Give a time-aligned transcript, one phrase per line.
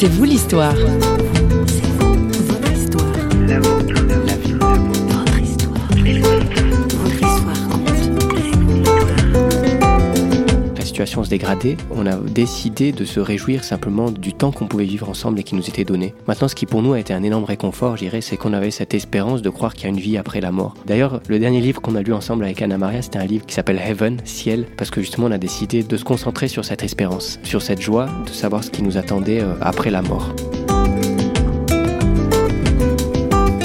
[0.00, 0.76] C'est vous l'histoire.
[10.98, 15.08] Situation se dégradait, on a décidé de se réjouir simplement du temps qu'on pouvait vivre
[15.08, 16.12] ensemble et qui nous était donné.
[16.26, 18.72] Maintenant, ce qui pour nous a été un énorme réconfort, je dirais, c'est qu'on avait
[18.72, 20.74] cette espérance de croire qu'il y a une vie après la mort.
[20.86, 23.54] D'ailleurs, le dernier livre qu'on a lu ensemble avec Anna Maria, c'était un livre qui
[23.54, 27.38] s'appelle Heaven, Ciel, parce que justement, on a décidé de se concentrer sur cette espérance,
[27.44, 30.34] sur cette joie de savoir ce qui nous attendait euh, après la mort.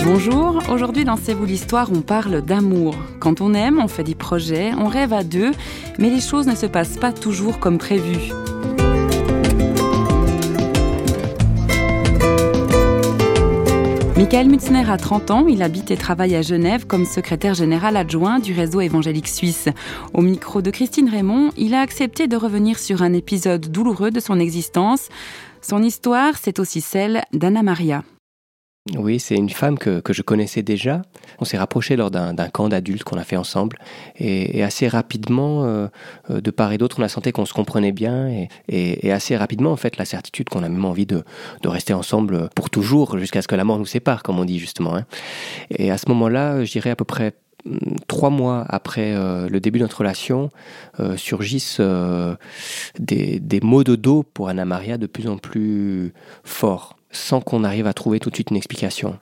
[0.06, 2.94] Bonjour, aujourd'hui dans C'est vous l'histoire, on parle d'amour.
[3.20, 5.52] Quand on aime, on fait des projets, on rêve à deux,
[5.98, 8.34] mais les choses ne se passent pas toujours comme prévu.
[14.18, 18.40] Michael Mutzner a 30 ans, il habite et travaille à Genève comme secrétaire général adjoint
[18.40, 19.70] du réseau évangélique suisse.
[20.14, 24.20] Au micro de Christine Raymond, il a accepté de revenir sur un épisode douloureux de
[24.20, 25.08] son existence.
[25.62, 28.04] Son histoire, c'est aussi celle d'Anna Maria.
[28.98, 31.04] Oui, c'est une femme que, que, je connaissais déjà.
[31.40, 33.78] On s'est rapproché lors d'un camp d'adultes qu'on a fait ensemble.
[34.18, 35.88] Et, et assez rapidement, euh,
[36.30, 38.28] euh de part et d'autre, on a senti qu'on se comprenait bien.
[38.28, 41.24] Et, et, et, assez rapidement, en fait, la certitude qu'on a même envie de,
[41.62, 44.60] de rester ensemble pour toujours, jusqu'à ce que la mort nous sépare, comme on dit
[44.60, 44.98] justement.
[44.98, 45.06] Hein.
[45.70, 47.78] Et à ce moment-là, je dirais à peu près mm,
[48.10, 50.50] trois mois après euh, le début de notre relation,
[51.00, 52.36] euh, surgissent euh,
[53.00, 56.12] des, des maux de dos pour Anna Maria de plus en plus
[56.44, 59.18] forts sans qu'on arrive à trouver tout de suite une explication.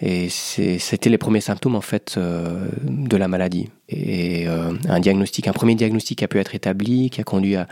[0.00, 3.68] Et c'était les premiers symptômes en fait euh, de la maladie.
[3.88, 7.66] Et euh, un diagnostic, un premier diagnostic a pu être établi, qui a conduit à,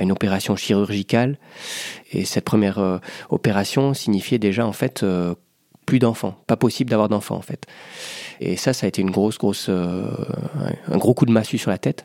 [0.00, 1.36] une opération chirurgicale.
[2.12, 2.98] Et cette première euh,
[3.28, 5.04] opération signifiait déjà en fait
[5.84, 7.66] plus d'enfants, pas possible d'avoir d'enfants en fait.
[8.40, 11.78] Et ça, ça a été une grosse, grosse, un gros coup de massue sur la
[11.78, 12.04] tête.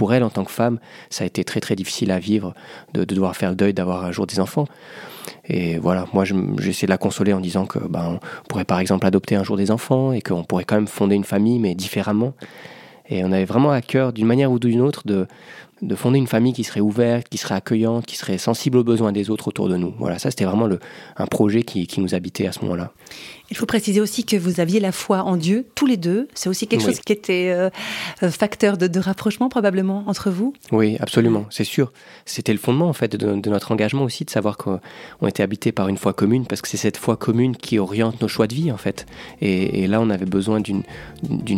[0.00, 0.78] Pour elle, en tant que femme,
[1.10, 2.54] ça a été très très difficile à vivre
[2.94, 4.64] de, de devoir faire le deuil d'avoir un jour des enfants.
[5.44, 9.04] Et voilà, moi j'essaie de la consoler en disant que ben, on pourrait par exemple
[9.04, 12.32] adopter un jour des enfants et qu'on pourrait quand même fonder une famille, mais différemment.
[13.10, 15.26] Et on avait vraiment à cœur, d'une manière ou d'une autre, de,
[15.82, 19.12] de fonder une famille qui serait ouverte, qui serait accueillante, qui serait sensible aux besoins
[19.12, 19.92] des autres autour de nous.
[19.98, 20.78] Voilà, ça c'était vraiment le,
[21.18, 22.92] un projet qui, qui nous habitait à ce moment-là.
[23.50, 26.28] Il faut préciser aussi que vous aviez la foi en Dieu, tous les deux.
[26.34, 26.92] C'est aussi quelque oui.
[26.92, 27.70] chose qui était euh,
[28.30, 30.52] facteur de, de, rapprochement probablement entre vous.
[30.70, 31.92] Oui, absolument, c'est sûr.
[32.26, 34.78] C'était le fondement en fait de, de, notre engagement aussi, de savoir qu'on
[35.26, 38.28] était habité par une foi commune, parce que c'est cette foi commune qui oriente nos
[38.28, 39.06] choix de vie en fait.
[39.40, 40.84] Et, et là, on avait besoin d'une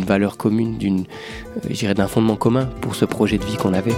[0.03, 1.05] valeur commune, d'une,
[1.69, 3.93] euh, d'un fondement commun pour ce projet de vie qu'on avait.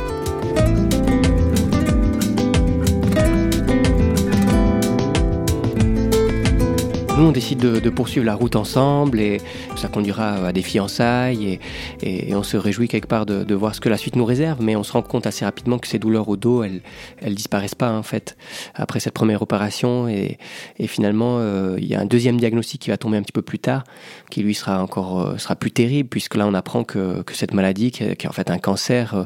[7.17, 9.39] Nous, on décide de, de, poursuivre la route ensemble et
[9.77, 11.59] ça conduira à des fiançailles et,
[12.01, 14.25] et, et on se réjouit quelque part de, de, voir ce que la suite nous
[14.25, 14.61] réserve.
[14.61, 16.81] Mais on se rend compte assez rapidement que ces douleurs au dos, elles,
[17.21, 18.35] elles disparaissent pas en fait
[18.73, 20.37] après cette première opération et,
[20.77, 23.41] et finalement euh, il y a un deuxième diagnostic qui va tomber un petit peu
[23.41, 23.85] plus tard,
[24.29, 27.53] qui lui sera encore euh, sera plus terrible puisque là on apprend que, que cette
[27.53, 29.23] maladie, qui est, qui est en fait un cancer, euh,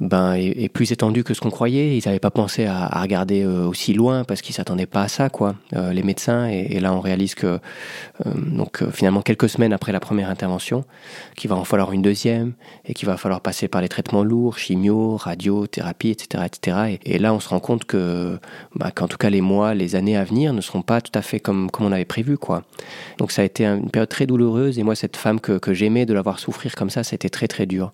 [0.00, 1.96] ben, est, plus étendu que ce qu'on croyait.
[1.96, 5.28] Ils n'avaient pas pensé à, regarder euh, aussi loin parce qu'ils s'attendaient pas à ça,
[5.28, 6.46] quoi, euh, les médecins.
[6.46, 10.84] Et, là, on réalise que, euh, donc, finalement, quelques semaines après la première intervention,
[11.36, 12.52] qu'il va en falloir une deuxième
[12.84, 16.98] et qu'il va falloir passer par les traitements lourds, chimio, radiothérapie, etc., etc.
[17.04, 18.38] Et, là, on se rend compte que,
[18.74, 21.22] bah, qu'en tout cas, les mois, les années à venir ne seront pas tout à
[21.22, 22.64] fait comme, comme on avait prévu, quoi.
[23.18, 24.78] Donc, ça a été une période très douloureuse.
[24.78, 27.46] Et moi, cette femme que, que j'aimais, de la voir souffrir comme ça, c'était très,
[27.46, 27.92] très dur.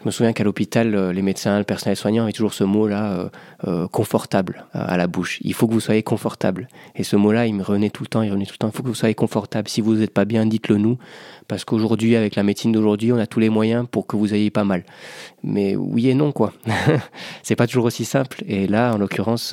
[0.00, 3.12] Je me souviens qu'à l'hôpital, euh, les médecins, le personnel soignant avaient toujours ce mot-là,
[3.12, 3.28] euh,
[3.66, 5.38] euh, confortable, à la bouche.
[5.42, 6.68] Il faut que vous soyez confortable.
[6.94, 8.68] Et ce mot-là, il me revenait tout le temps, il revenait tout le temps.
[8.68, 9.68] Il faut que vous soyez confortable.
[9.68, 10.98] Si vous n'êtes pas bien, dites-le nous.
[11.48, 14.50] Parce qu'aujourd'hui, avec la médecine d'aujourd'hui, on a tous les moyens pour que vous ayez
[14.50, 14.84] pas mal.
[15.42, 16.52] Mais oui et non, quoi.
[17.42, 18.44] c'est pas toujours aussi simple.
[18.46, 19.52] Et là, en l'occurrence,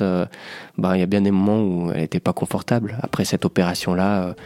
[0.78, 2.98] bah, il y a bien des moments où elle n'était pas confortable.
[3.02, 4.36] Après cette opération-là,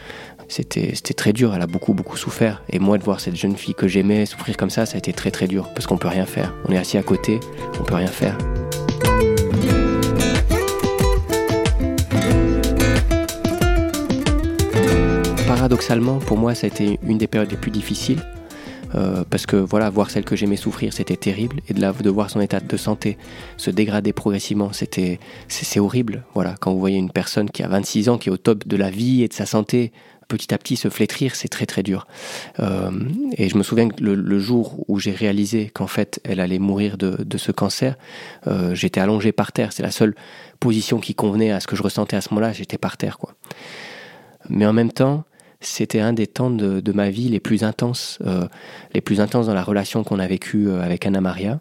[0.51, 1.55] c'était très dur.
[1.55, 2.63] Elle a beaucoup, beaucoup souffert.
[2.69, 5.13] Et moi, de voir cette jeune fille que j'aimais souffrir comme ça, ça a été
[5.13, 5.69] très, très dur.
[5.75, 6.53] Parce qu'on peut rien faire.
[6.69, 7.39] On est assis à côté,
[7.81, 8.37] on peut rien faire.
[15.47, 18.23] Paradoxalement, pour moi, ça a été une des périodes les plus difficiles.
[18.97, 22.11] Euh, parce que voilà, voir celle que j'aimais souffrir, c'était terrible, et de, la, de
[22.11, 23.19] voir son état de santé
[23.57, 26.25] se dégrader progressivement, c'était c'est horrible.
[26.35, 28.77] Voilà, quand vous voyez une personne qui a 26 ans, qui est au top de
[28.77, 29.93] la vie et de sa santé,
[30.31, 32.07] petit à petit se flétrir, c'est très très dur.
[32.61, 32.91] Euh,
[33.37, 36.97] et je me souviens que le, jour où j'ai réalisé qu'en fait elle allait mourir
[36.97, 37.97] de, de ce cancer,
[38.47, 39.73] euh, j'étais allongé par terre.
[39.73, 40.15] C'est la seule
[40.61, 42.53] position qui convenait à ce que je ressentais à ce moment-là.
[42.53, 43.35] J'étais par terre, quoi.
[44.49, 45.25] Mais en même temps,
[45.61, 48.47] c'était un des temps de, de, ma vie les plus intenses, euh,
[48.95, 51.61] les plus intenses dans la relation qu'on a vécue avec Anna Maria,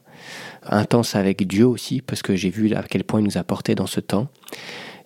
[0.63, 3.75] intense avec Dieu aussi, parce que j'ai vu à quel point il nous a porté
[3.75, 4.29] dans ce temps.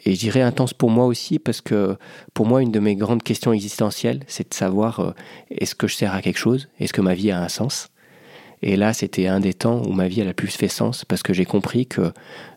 [0.06, 1.98] Et je dirais intense pour moi aussi parce que
[2.34, 5.12] pour moi, une de mes grandes questions existentielles, c'est de savoir euh,
[5.50, 6.70] est-ce que je sers à quelque chose?
[6.80, 7.90] Est-ce que ma vie a un sens?
[8.62, 11.22] Et là, c'était un des temps où ma vie a le plus fait sens parce
[11.22, 12.14] que j'ai compris que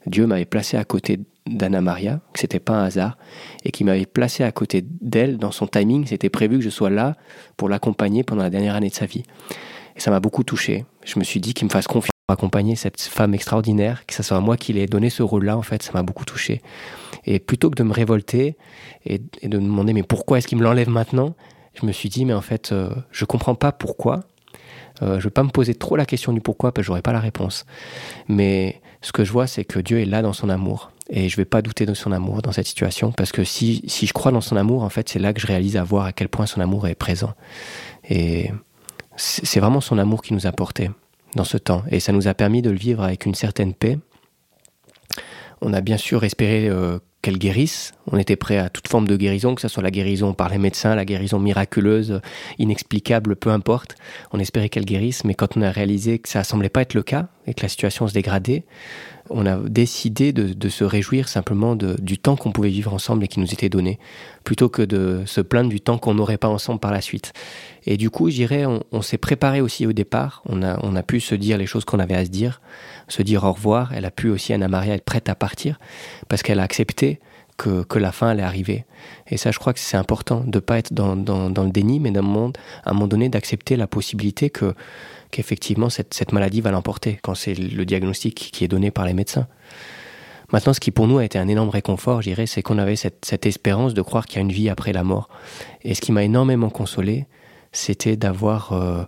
[0.07, 3.19] Dieu m'avait placé à côté d'Anna Maria, que c'était pas un hasard,
[3.65, 6.07] et qu'il m'avait placé à côté d'elle dans son timing.
[6.07, 7.17] C'était prévu que je sois là
[7.57, 9.25] pour l'accompagner pendant la dernière année de sa vie.
[9.97, 10.85] Et ça m'a beaucoup touché.
[11.05, 14.41] Je me suis dit qu'il me fasse confiance accompagner cette femme extraordinaire, que ce soit
[14.41, 16.61] moi qui l'ai donné ce rôle-là, en fait, ça m'a beaucoup touché.
[17.25, 18.57] Et plutôt que de me révolter
[19.05, 21.35] et, de me demander mais pourquoi est-ce qu'il me l'enlève maintenant,
[21.75, 24.25] je me suis dit mais en fait euh, je comprends pas pourquoi.
[25.03, 27.03] Euh, je ne vais pas me poser trop la question du pourquoi parce que j'aurai
[27.03, 27.67] pas la réponse.
[28.29, 31.37] Mais ce que je vois c'est que Dieu est là dans son amour et je
[31.37, 34.33] vais pas douter de son amour dans cette situation parce que si, si je crois
[34.33, 36.47] dans son amour en fait c'est là que je réalise à voir à quel point
[36.47, 37.35] son amour est présent.
[38.09, 38.51] Et
[39.17, 40.91] c'est vraiment son amour qui nous a portés
[41.35, 43.99] dans ce temps et ça nous a permis de le vivre avec une certaine paix.
[45.61, 47.93] On a bien sûr espéré euh, qu'elle guérisse.
[48.13, 50.59] On était prêt à toute forme de guérison, que ce soit la guérison par les
[50.59, 52.21] médecins, la guérison miraculeuse,
[52.61, 53.97] inexplicable, peu importe.
[54.31, 57.03] On espérait qu'elle guérisse, mais quand on a réalisé que ça semblait pas être le
[57.03, 58.63] cas et que la situation se dégradait,
[59.29, 63.41] on a décidé de, se réjouir simplement du temps qu'on pouvait vivre ensemble et qui
[63.41, 63.99] nous était donné,
[64.45, 67.33] plutôt que de se plaindre du temps qu'on n'aurait pas ensemble par la suite.
[67.87, 70.43] Et du coup, je dirais, on, s'est préparé aussi au départ.
[70.47, 72.61] On a, on a pu se dire les choses qu'on avait à se dire
[73.09, 73.93] se dire au revoir.
[73.93, 75.79] Elle a pu aussi, Anna Maria, être prête à partir
[76.29, 77.21] parce qu'elle a accepté
[77.57, 78.85] que, que, la fin allait arriver.
[79.29, 82.01] Et ça, je crois que c'est important de ne pas être dans, dans, le déni,
[82.01, 84.75] mais d'un monde, à un moment donné, d'accepter la possibilité que
[85.33, 89.13] qu'effectivement cette, cette maladie va l'emporter quand c'est le diagnostic qui est donné par les
[89.13, 89.49] médecins.
[90.53, 92.95] Maintenant, ce qui pour nous a été un énorme réconfort, je dirais, c'est qu'on avait
[92.95, 95.29] cette, cette, espérance de croire qu'il y a une vie après la mort.
[95.83, 97.27] Et ce qui m'a énormément consolé,
[97.73, 99.03] c'était d'avoir euh,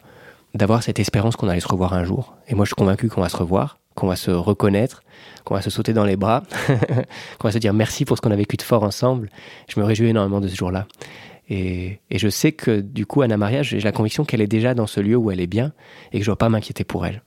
[0.54, 2.34] d'avoir cette espérance qu'on allait se revoir un jour.
[2.48, 5.02] Et moi, je suis convaincu qu'on va se revoir qu'on va se reconnaître,
[5.44, 6.44] qu'on va se sauter dans les bras,
[7.38, 9.28] qu'on va se dire merci pour ce qu'on a vécu de fort ensemble.
[9.68, 10.86] Je me réjouis énormément de ce jour-là.
[11.50, 14.86] Et, je sais que du coup, Anna Maria, j'ai la conviction qu'elle est déjà dans
[14.86, 15.72] ce lieu où elle est bien
[16.12, 17.22] et que je ne dois pas m'inquiéter pour elle.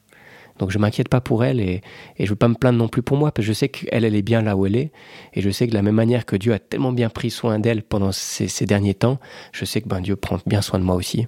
[0.59, 1.81] Donc je m'inquiète pas pour elle et,
[2.17, 4.05] et je veux pas me plaindre non plus pour moi parce que je sais qu'elle,
[4.05, 4.91] elle est bien là où elle est
[5.33, 7.57] et je sais que de la même manière que Dieu a tellement bien pris soin
[7.57, 9.17] d'elle pendant ces, ces, derniers temps,
[9.53, 11.27] je sais que ben, Dieu prend bien soin de moi aussi.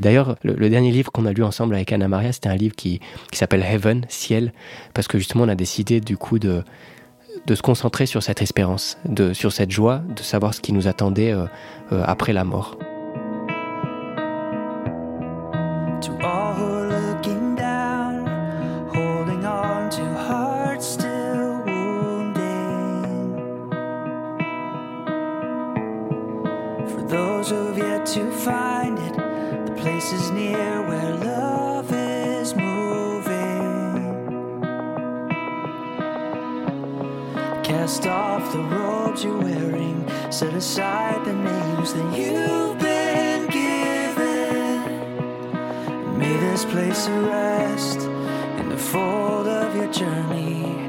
[0.00, 3.00] D'ailleurs, le, dernier livre qu'on a lu ensemble avec Anna Maria, c'était un livre qui,
[3.30, 4.52] qui s'appelle Heaven, Ciel,
[4.94, 6.62] parce que justement on a décidé du coup de,
[7.46, 10.88] de se concentrer sur cette espérance, de, sur cette joie, de savoir ce qui nous
[10.88, 11.44] attendait euh,
[11.92, 12.76] euh, après la mort.
[37.70, 44.82] Cast off the robes you're wearing, set aside the names that you've been given.
[46.18, 48.00] May this place of rest
[48.58, 50.88] in the fold of your journey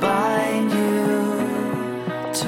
[0.00, 1.42] bind you
[2.34, 2.46] to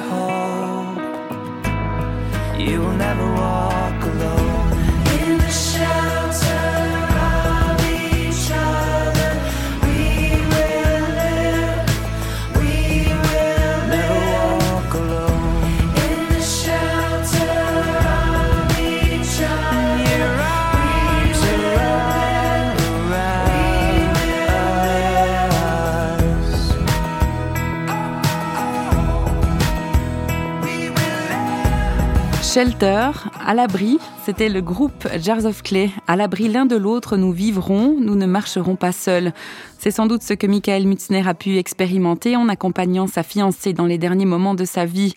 [32.59, 35.91] Shelter, à l'abri, c'était le groupe Jars of Clay.
[36.07, 39.31] À l'abri l'un de l'autre, nous vivrons, nous ne marcherons pas seuls.
[39.77, 43.85] C'est sans doute ce que Michael Mutzner a pu expérimenter en accompagnant sa fiancée dans
[43.85, 45.13] les derniers moments de sa vie.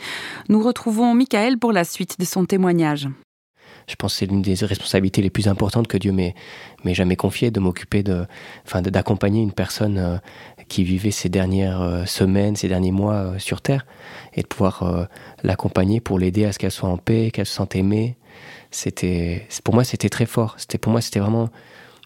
[0.48, 3.08] Nous retrouvons Michael pour la suite de son témoignage.
[3.86, 6.34] Je pense que c'est l'une des responsabilités les plus importantes que Dieu m'ait
[6.84, 8.26] jamais confiées, de m'occuper de,
[8.64, 10.16] enfin, d'accompagner une personne euh,
[10.68, 13.86] qui vivait ces dernières euh, semaines, ces derniers mois euh, sur Terre
[14.34, 15.08] et de pouvoir
[15.42, 18.16] l'accompagner pour l'aider à ce qu'elle soit en paix, qu'elle se sente aimée.
[18.70, 20.54] C'était, pour moi, c'était très fort.
[20.56, 21.50] C'était pour moi, c'était vraiment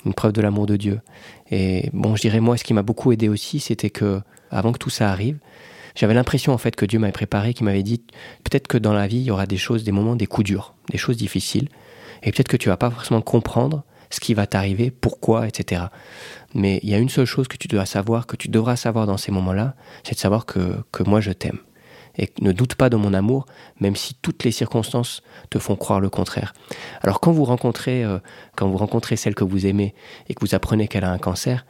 [0.05, 1.01] une preuve de l'amour de Dieu.
[1.51, 4.79] Et bon, je dirais moi, ce qui m'a beaucoup aidé aussi, c'était que avant que
[4.79, 5.39] tout ça arrive,
[5.97, 8.03] j'avais l'impression en fait que Dieu m'avait préparé, qu'il m'avait dit
[8.45, 10.75] peut-être que dans la vie il y aura des choses, des moments, des coups durs,
[10.91, 11.69] des choses difficiles,
[12.23, 15.87] et peut-être que tu vas pas forcément comprendre ce qui va t'arriver, pourquoi, etc.
[16.55, 19.07] Mais il y a une seule chose que tu dois savoir, que tu devras savoir
[19.07, 19.75] dans ces moments-là,
[20.05, 21.59] c'est de savoir que, que moi je t'aime
[22.19, 23.47] et ne doute pas de mon amour,
[23.81, 26.55] même si toutes les circonstances te font croire le contraire.
[27.03, 28.19] Alors quand vous rencontrez, euh,
[28.57, 29.95] quand vous rencontrez celle que vous aimez
[30.29, 31.67] et que vous apprenez qu'elle a un cancer,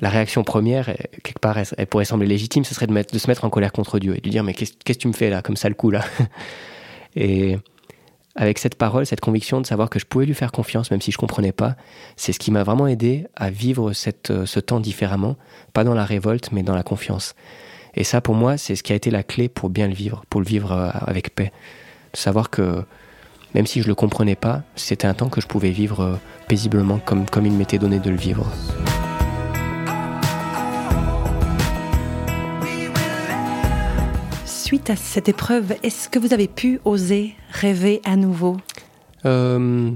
[0.00, 0.86] la réaction première,
[1.22, 4.14] quelque part, elle, pourrait sembler légitime, ce serait de, se mettre en colère contre Dieu
[4.14, 5.90] et de lui dire mais qu'est-ce que tu me fais là, comme ça le coup
[5.90, 6.04] là?
[7.16, 7.56] Et
[8.36, 11.10] avec cette parole, cette conviction de savoir que je pouvais lui faire confiance, même si
[11.10, 11.76] je comprenais pas,
[12.16, 15.36] c'est ce qui m'a vraiment aidé à vivre cette, euh, ce temps différemment,
[15.72, 17.34] pas dans la révolte, mais dans la confiance.
[17.96, 20.24] Et ça, pour moi, c'est ce qui a été la clé pour bien le vivre,
[20.28, 21.50] pour le vivre euh, avec paix.
[22.12, 22.84] De savoir que
[23.54, 26.98] même si je le comprenais pas, c'était un temps que je pouvais vivre euh, paisiblement
[26.98, 28.46] comme, comme il m'était donné de le vivre.
[34.44, 38.58] Suite à cette épreuve, est-ce que vous avez pu oser rêver à nouveau?
[39.24, 39.90] Euh,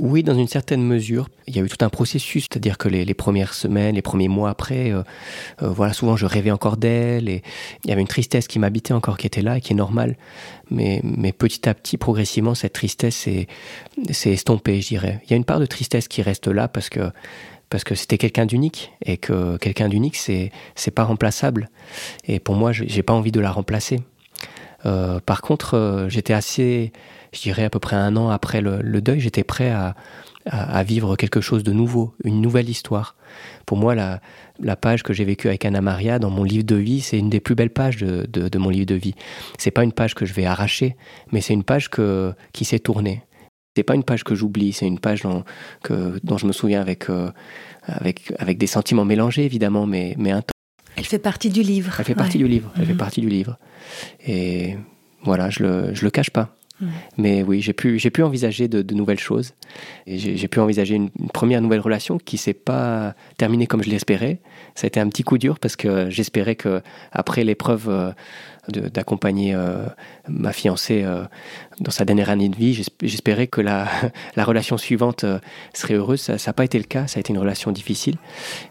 [0.00, 1.28] oui, dans une certaine mesure.
[1.46, 4.48] Il y a eu tout un processus, c'est-à-dire que les, premières semaines, les premiers mois
[4.48, 5.02] après, euh,
[5.62, 7.42] euh, voilà, souvent je rêvais encore d'elle et
[7.84, 10.16] il y avait une tristesse qui m'habitait encore, qui était là et qui est normale.
[10.70, 13.28] Mais, mais petit à petit, progressivement, cette tristesse
[14.10, 15.20] s'est estompée, je dirais.
[15.24, 17.10] Il y a une part de tristesse qui reste là parce que
[17.68, 21.70] parce que c'était quelqu'un d'unique et que quelqu'un d'unique c'est c'est pas remplaçable
[22.26, 24.00] et pour moi j'ai pas envie de la remplacer.
[24.86, 26.92] Euh, par contre, j'étais assez
[27.32, 29.94] je dirais à peu près un an après le, deuil, j'étais prêt à,
[30.46, 33.16] à, vivre quelque chose de nouveau, une nouvelle histoire.
[33.66, 34.20] Pour moi, la,
[34.58, 37.30] la page que j'ai vécue avec Anna Maria dans mon livre de vie, c'est une
[37.30, 39.14] des plus belles pages de, de, mon livre de vie.
[39.58, 40.96] C'est pas une page que je vais arracher,
[41.32, 43.22] mais c'est une page que, qui s'est tournée.
[43.76, 45.44] C'est pas une page que j'oublie, c'est une page dont,
[45.84, 47.30] que, dont je me souviens avec, euh,
[47.84, 50.52] avec, avec des sentiments mélangés, évidemment, mais, mais un temps.
[50.96, 51.94] Elle fait partie du livre.
[51.98, 52.72] Elle fait partie du livre.
[52.76, 52.98] Elle fait mhm.
[52.98, 53.58] partie du livre.
[54.26, 54.76] Et
[55.22, 56.56] voilà, je le, je le cache pas.
[57.18, 59.54] Mais oui, j'ai pu, j'ai pu envisager de, nouvelles choses.
[60.06, 64.40] Et j'ai pu envisager une, première nouvelle relation qui s'est pas terminée comme je l'espérais.
[64.74, 66.82] Ça a été un petit coup dur parce que j'espérais que
[67.12, 68.12] après l'épreuve euh,
[68.68, 69.86] d'accompagner euh,
[70.28, 71.24] ma fiancée euh,
[71.80, 73.88] dans sa dernière année de vie, j'espérais que la,
[74.36, 75.24] la, relation suivante
[75.72, 76.20] serait heureuse.
[76.20, 77.06] Ça n'a pas été le cas.
[77.06, 78.16] Ça a été une relation difficile.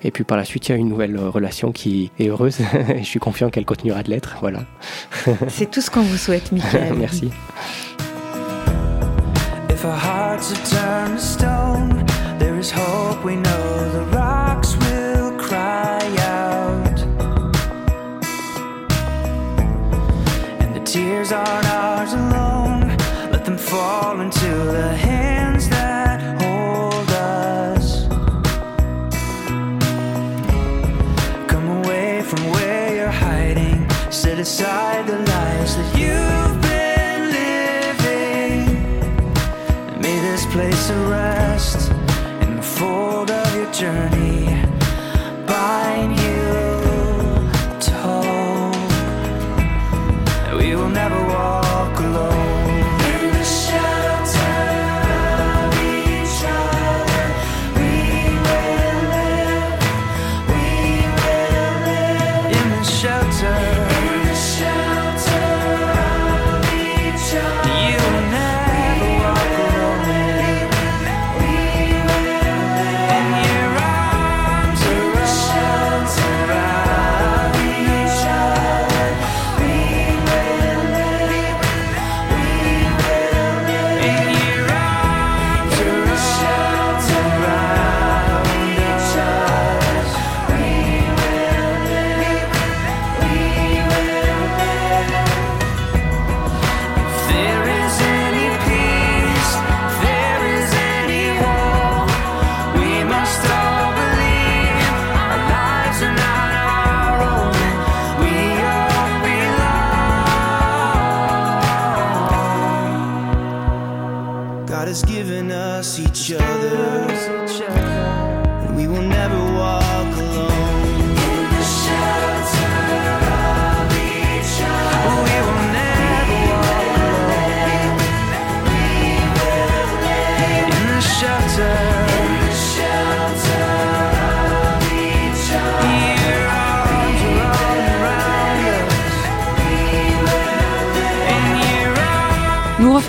[0.03, 2.59] Et puis par la suite, il y a une nouvelle relation qui est heureuse.
[2.89, 4.37] et je suis confiant qu'elle continuera de l'être.
[4.41, 4.65] Voilà.
[5.47, 6.93] C'est tout ce qu'on vous souhaite, Michael.
[6.97, 7.29] Merci.
[9.79, 12.05] If our hearts are turned to stone,
[12.37, 13.23] there is hope.
[13.23, 13.68] We know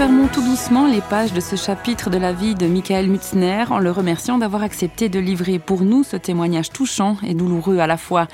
[0.01, 3.79] fermons tout doucement les pages de ce chapitre de la vie de Michael Mutzner en
[3.79, 7.99] le remerciant d'avoir accepté de livrer pour nous ce témoignage touchant et douloureux à la
[7.99, 8.27] fois.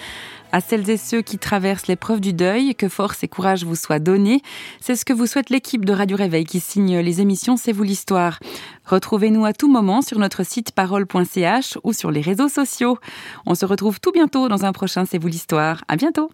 [0.52, 3.98] À celles et ceux qui traversent l'épreuve du deuil, que force et courage vous soient
[3.98, 4.42] donnés.
[4.80, 7.82] C'est ce que vous souhaite l'équipe de Radio Réveil qui signe les émissions C'est vous
[7.82, 8.38] l'histoire.
[8.84, 12.96] Retrouvez-nous à tout moment sur notre site parole.ch ou sur les réseaux sociaux.
[13.44, 15.82] On se retrouve tout bientôt dans un prochain C'est vous l'histoire.
[15.88, 16.30] À bientôt.